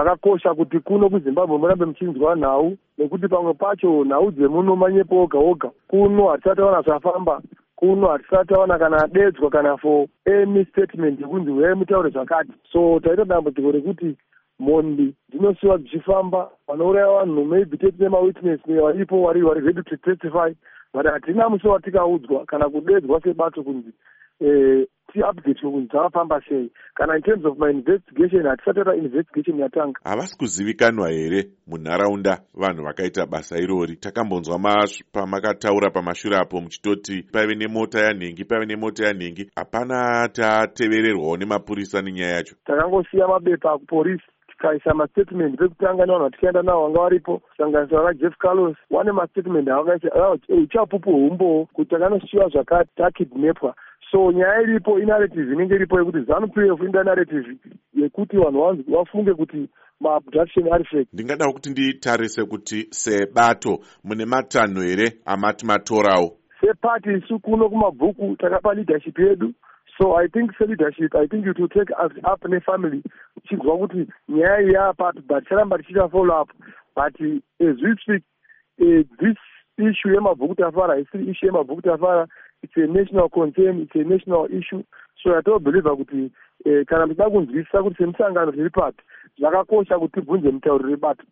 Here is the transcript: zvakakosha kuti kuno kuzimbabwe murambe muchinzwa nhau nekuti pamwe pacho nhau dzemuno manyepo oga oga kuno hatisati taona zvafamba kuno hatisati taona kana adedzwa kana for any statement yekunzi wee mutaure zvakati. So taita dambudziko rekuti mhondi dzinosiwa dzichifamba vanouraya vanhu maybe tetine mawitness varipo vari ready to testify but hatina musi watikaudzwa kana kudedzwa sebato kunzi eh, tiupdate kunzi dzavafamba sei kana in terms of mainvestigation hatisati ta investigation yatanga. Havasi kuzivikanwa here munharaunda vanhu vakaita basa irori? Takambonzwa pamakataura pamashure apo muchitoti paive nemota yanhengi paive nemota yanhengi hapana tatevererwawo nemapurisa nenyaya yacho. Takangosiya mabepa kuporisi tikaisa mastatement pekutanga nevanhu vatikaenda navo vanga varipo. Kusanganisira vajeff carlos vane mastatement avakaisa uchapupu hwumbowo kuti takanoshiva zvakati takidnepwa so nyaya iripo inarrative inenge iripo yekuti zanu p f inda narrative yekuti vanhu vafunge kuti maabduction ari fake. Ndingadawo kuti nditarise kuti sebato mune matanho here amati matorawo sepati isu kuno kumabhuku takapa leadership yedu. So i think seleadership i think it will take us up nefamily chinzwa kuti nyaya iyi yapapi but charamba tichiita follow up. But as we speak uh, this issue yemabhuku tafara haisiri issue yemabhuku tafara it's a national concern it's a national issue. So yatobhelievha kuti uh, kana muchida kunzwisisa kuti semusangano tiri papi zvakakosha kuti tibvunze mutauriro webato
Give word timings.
zvakakosha 0.00 0.54
kuti 0.54 0.80
kuno 0.80 1.10
kuzimbabwe 1.10 1.58
murambe 1.58 1.84
muchinzwa 1.84 2.36
nhau 2.36 2.76
nekuti 2.98 3.28
pamwe 3.28 3.54
pacho 3.54 4.04
nhau 4.04 4.30
dzemuno 4.30 4.76
manyepo 4.76 5.22
oga 5.22 5.38
oga 5.38 5.70
kuno 5.88 6.28
hatisati 6.28 6.56
taona 6.56 6.82
zvafamba 6.82 7.40
kuno 7.76 8.08
hatisati 8.08 8.48
taona 8.48 8.78
kana 8.78 9.04
adedzwa 9.04 9.50
kana 9.50 9.76
for 9.76 10.06
any 10.26 10.64
statement 10.64 11.20
yekunzi 11.20 11.50
wee 11.50 11.74
mutaure 11.74 12.10
zvakati. 12.10 12.52
So 12.72 13.00
taita 13.00 13.24
dambudziko 13.24 13.72
rekuti 13.72 14.16
mhondi 14.58 15.14
dzinosiwa 15.28 15.78
dzichifamba 15.78 16.50
vanouraya 16.68 17.06
vanhu 17.06 17.44
maybe 17.44 17.76
tetine 17.76 18.08
mawitness 18.08 18.60
varipo 18.66 19.22
vari 19.22 19.40
ready 19.40 19.82
to 19.82 19.96
testify 19.96 20.54
but 20.94 21.06
hatina 21.06 21.48
musi 21.48 21.68
watikaudzwa 21.68 22.44
kana 22.44 22.68
kudedzwa 22.68 23.20
sebato 23.20 23.62
kunzi 23.62 23.92
eh, 24.40 24.86
tiupdate 25.12 25.54
kunzi 25.60 25.88
dzavafamba 25.88 26.40
sei 26.48 26.70
kana 26.94 27.16
in 27.16 27.22
terms 27.22 27.44
of 27.44 27.58
mainvestigation 27.58 28.46
hatisati 28.46 28.84
ta 28.84 28.94
investigation 28.94 29.58
yatanga. 29.58 30.00
Havasi 30.04 30.38
kuzivikanwa 30.38 31.10
here 31.10 31.44
munharaunda 31.66 32.40
vanhu 32.54 32.84
vakaita 32.84 33.26
basa 33.26 33.58
irori? 33.58 33.96
Takambonzwa 33.96 34.60
pamakataura 35.12 35.90
pamashure 35.90 36.36
apo 36.36 36.60
muchitoti 36.60 37.22
paive 37.32 37.54
nemota 37.54 38.00
yanhengi 38.00 38.44
paive 38.44 38.66
nemota 38.66 39.06
yanhengi 39.06 39.50
hapana 39.56 40.28
tatevererwawo 40.28 41.36
nemapurisa 41.36 42.02
nenyaya 42.02 42.34
yacho. 42.34 42.54
Takangosiya 42.64 43.28
mabepa 43.28 43.78
kuporisi 43.78 44.24
tikaisa 44.48 44.94
mastatement 44.94 45.58
pekutanga 45.58 46.06
nevanhu 46.06 46.24
vatikaenda 46.24 46.62
navo 46.62 46.82
vanga 46.82 47.00
varipo. 47.00 47.38
Kusanganisira 47.38 48.02
vajeff 48.02 48.36
carlos 48.38 48.76
vane 48.90 49.12
mastatement 49.12 49.68
avakaisa 49.68 50.38
uchapupu 50.48 51.10
hwumbowo 51.10 51.66
kuti 51.72 51.90
takanoshiva 51.90 52.48
zvakati 52.48 52.90
takidnepwa 52.96 53.74
so 54.10 54.32
nyaya 54.32 54.62
iripo 54.62 54.98
inarrative 55.00 55.52
inenge 55.52 55.74
iripo 55.74 55.98
yekuti 55.98 56.20
zanu 56.20 56.48
p 56.48 56.60
f 56.68 56.80
inda 56.84 57.04
narrative 57.04 57.56
yekuti 57.94 58.36
vanhu 58.36 58.84
vafunge 58.88 59.34
kuti 59.34 59.68
maabduction 60.00 60.72
ari 60.72 60.84
fake. 60.84 61.08
Ndingadawo 61.12 61.52
kuti 61.52 61.70
nditarise 61.70 62.44
kuti 62.44 62.86
sebato 62.90 63.80
mune 64.04 64.24
matanho 64.24 64.82
here 64.82 65.12
amati 65.24 65.66
matorawo 65.66 66.36
sepati 66.60 67.08
isu 67.12 67.38
kuno 67.38 67.68
kumabhuku 67.68 68.36
takapa 68.36 68.74
leadership 68.74 69.18
yedu. 69.18 69.52
So 69.98 70.16
i 70.16 70.28
think 70.28 70.50
seleadership 70.58 71.14
i 71.14 71.26
think 71.26 71.46
it 71.46 71.58
will 71.58 71.68
take 71.68 71.92
us 72.04 72.12
up 72.32 72.44
nefamily 72.48 73.02
chinzwa 73.48 73.78
kuti 73.78 74.06
nyaya 74.28 74.60
iyi 74.62 74.72
yapapi 74.72 75.20
but 75.20 75.48
charamba 75.48 75.78
tichiita 75.78 76.08
follow 76.08 76.42
up. 76.42 76.50
But 76.96 77.14
as 77.60 77.76
we 77.82 77.96
speak 78.02 78.22
uh, 78.80 79.02
this 79.20 79.36
issue 79.88 80.14
yemabhuku 80.14 80.54
tafara 80.54 80.94
haisiri 80.94 81.30
issue 81.30 81.46
yemabhuku 81.46 81.82
tafara 81.82 82.28
it's 82.62 82.76
a 82.76 82.86
national 82.86 83.28
concern 83.28 83.80
it's 83.80 83.94
a 83.94 84.04
national 84.04 84.46
issue. 84.50 84.82
So 85.22 85.30
yatobhelievha 85.30 85.96
kuti 85.96 86.30
uh, 86.64 86.84
kana 86.86 87.06
muchida 87.06 87.30
kunzwisisa 87.30 87.82
kuti 87.82 87.96
semusangano 87.96 88.52
tiri 88.52 88.70
papi 88.70 89.02
zvakakosha 89.38 89.98
kuti 89.98 90.12
tibvunze 90.12 90.50
mutauriro 90.50 90.90
webato 90.90 91.24